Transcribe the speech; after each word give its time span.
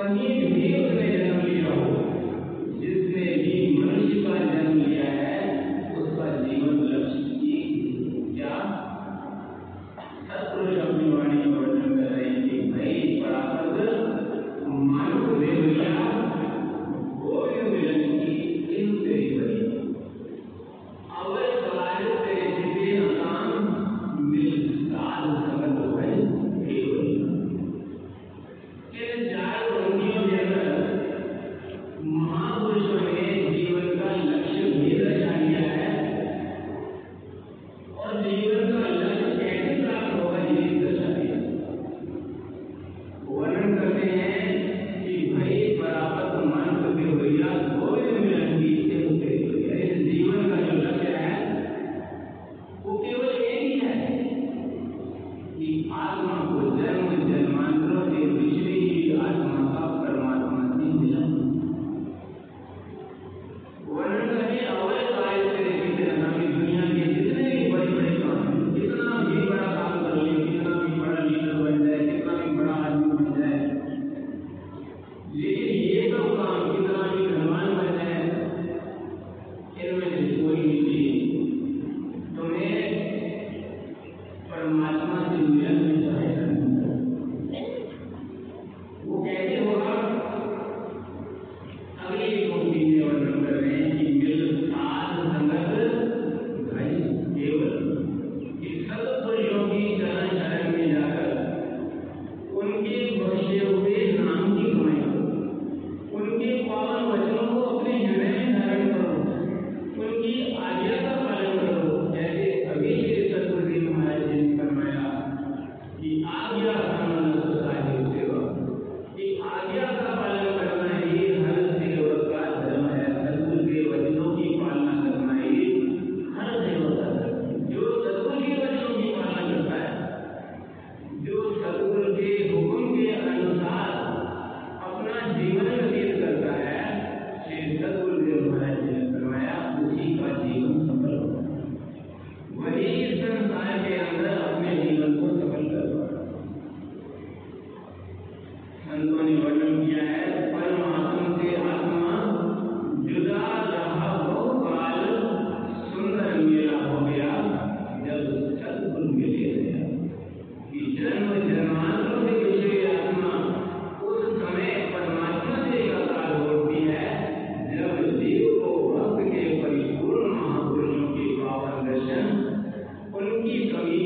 when 0.00 0.16
he 0.16 0.39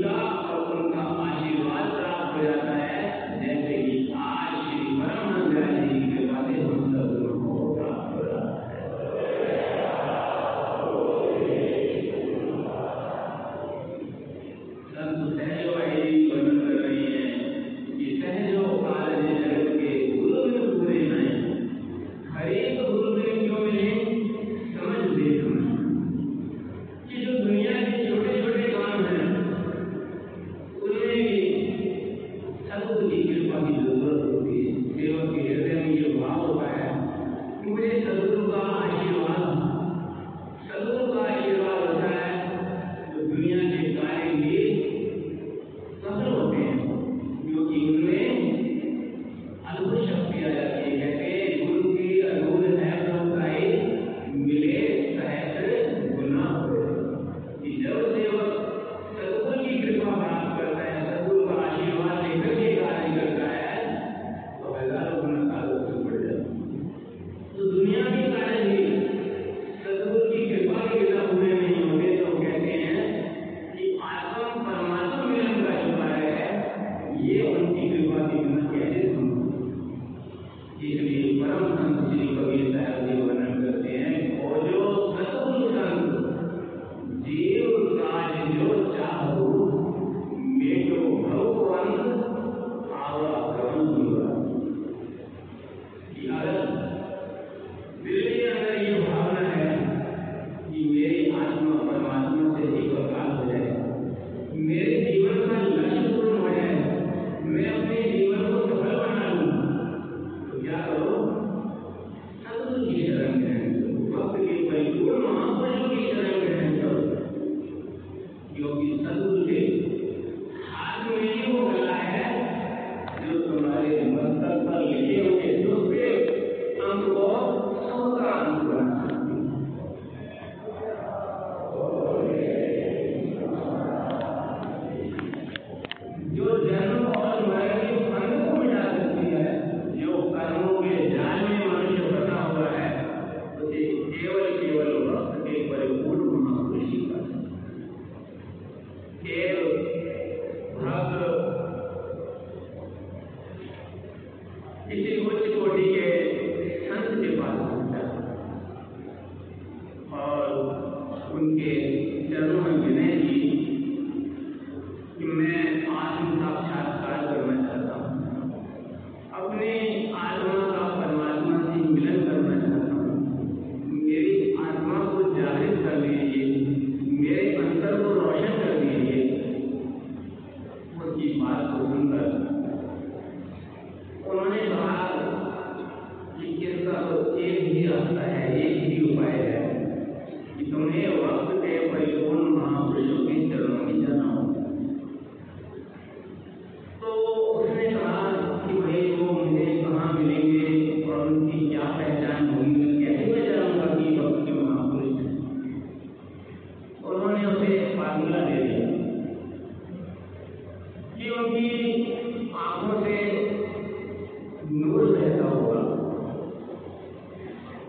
dá 0.00 0.85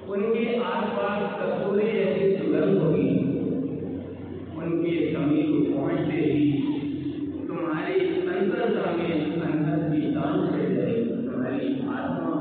उनके 0.10 0.44
आसपास 0.64 1.24
कसूरे 1.40 1.88
जैसी 1.92 2.28
सुगंध 2.38 2.78
होगी। 2.82 3.08
उनके 4.58 4.94
समीप 5.14 5.50
पहुँचते 5.72 6.20
ही 6.24 6.46
तुम्हारे 7.48 7.96
अंतरता 8.28 8.92
में 8.92 9.12
अंतर 9.42 9.84
की 9.90 10.02
दान 10.12 10.46
से 10.46 10.62
जाएगी। 10.76 11.04
तुम्हारी 11.26 11.68
आत्मा 11.96 12.37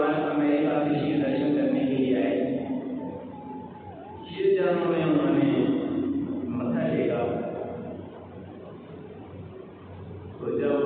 बाद 0.00 0.16
अमेरिका 0.28 0.74
कृषि 0.84 1.12
दर्शन 1.22 1.56
करने 1.56 1.80
के 1.80 1.96
लिए 1.96 2.14
आए 2.22 2.36
शिव 4.28 4.46
जन्म 4.56 4.80
में 4.90 5.04
उन्होंने 5.04 5.48
मथा 6.54 6.82
टेका। 6.88 7.20
तो 10.40 10.58
जब 10.58 10.76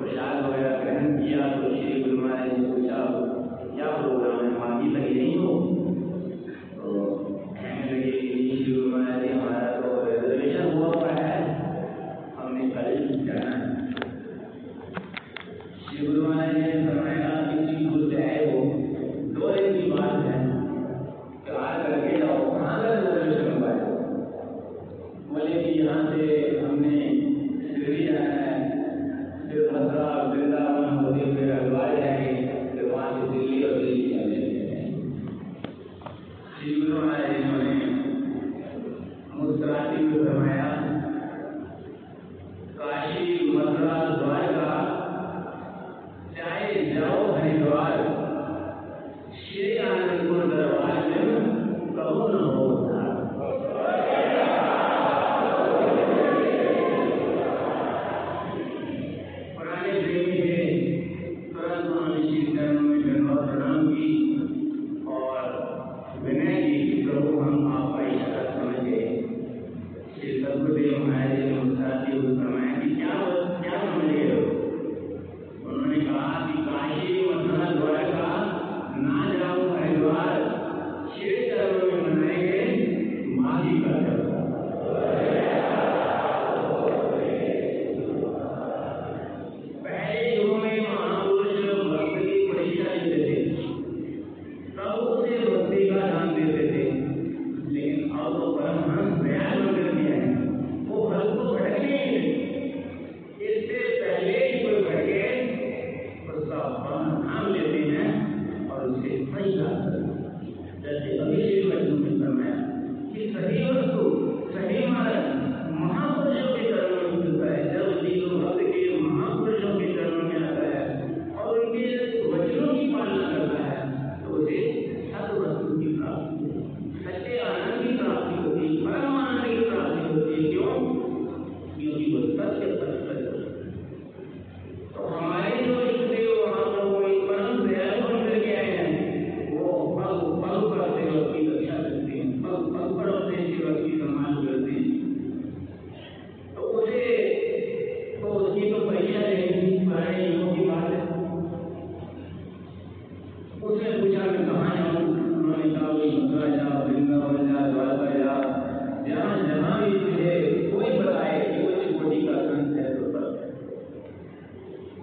प्रसाद 0.00 0.44
वगैरह 0.44 0.74
ग्रहण 0.80 1.16
किया 1.18 1.46
तो 1.52 1.74
श्री 1.76 2.02
गुरु 2.02 2.18
महाराज 2.22 2.48
ने 2.48 2.64
पूछा 2.66 2.98
क्या 3.74 3.88
प्रोग्राम 3.98 4.44
है? 4.44 4.50
मांगी 4.60 4.88
लगी 4.96 5.14
नहीं 5.14 5.36
हो? 5.36 5.50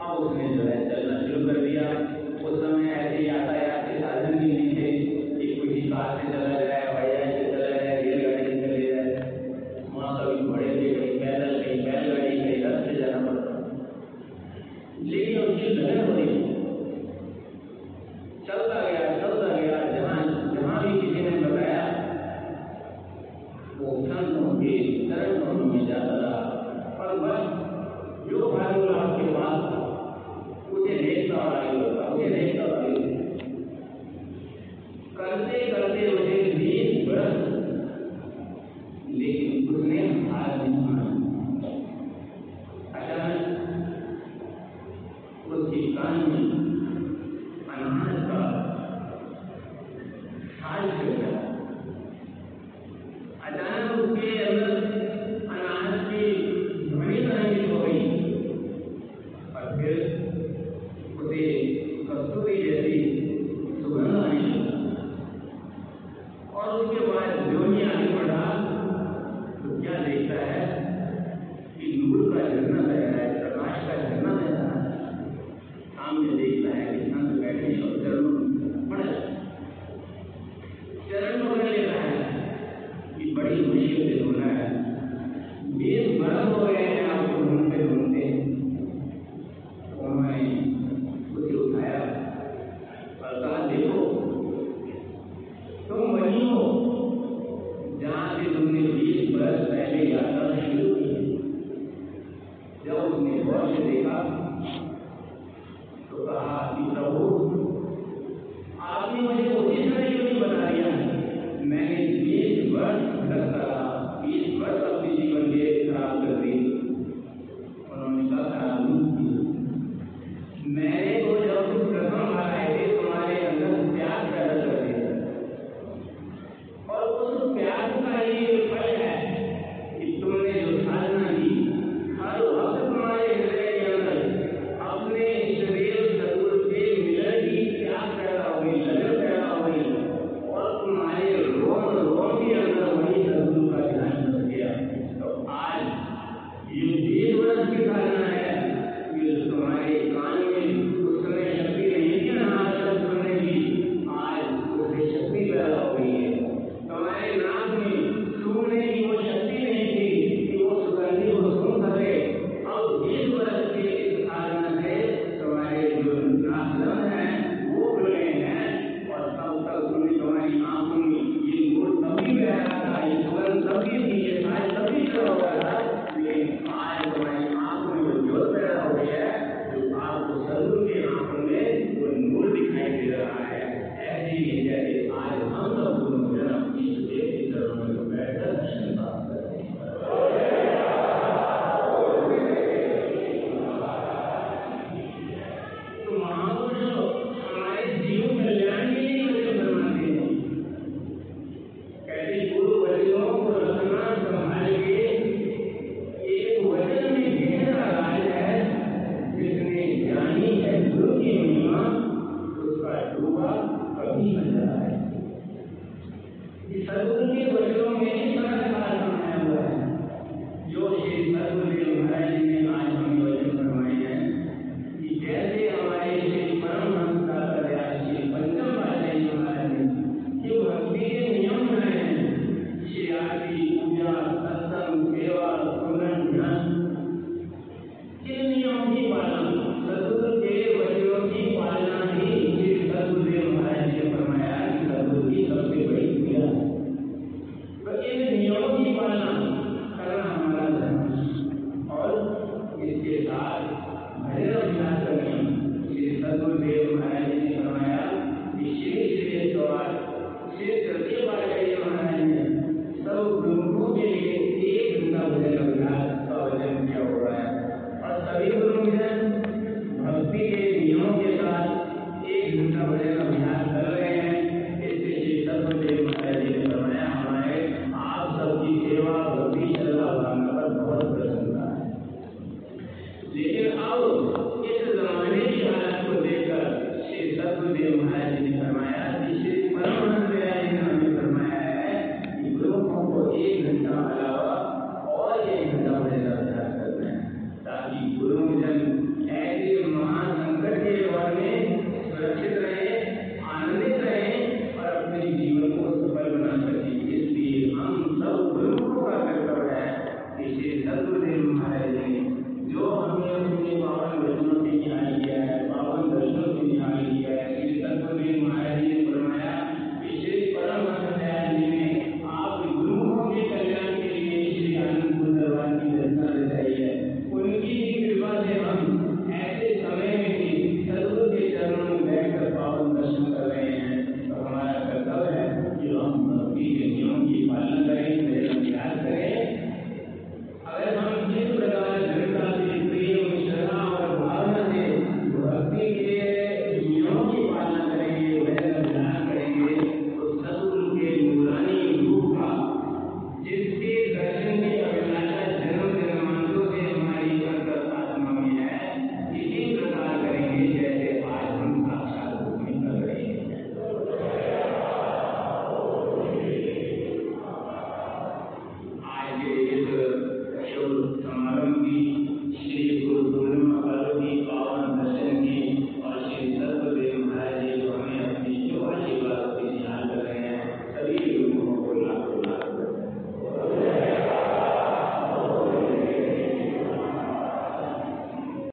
ನಾವು 0.08 1.67